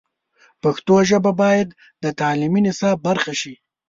[0.63, 1.69] پښتو ژبه باید
[2.03, 3.53] د تعلیمي نصاب برخه شي.